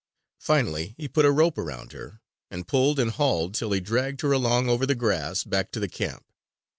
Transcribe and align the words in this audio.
Finally 0.39 0.95
he 0.97 1.07
put 1.07 1.25
a 1.25 1.31
rope 1.31 1.59
around 1.59 1.91
her, 1.91 2.21
and 2.49 2.67
pulled 2.67 2.97
and 2.97 3.11
hauled 3.11 3.53
till 3.53 3.71
he 3.71 3.79
dragged 3.79 4.21
her 4.21 4.31
along 4.31 4.67
over 4.67 4.87
the 4.87 4.95
grass 4.95 5.43
back 5.43 5.71
to 5.71 5.79
the 5.79 5.87
camp. 5.87 6.25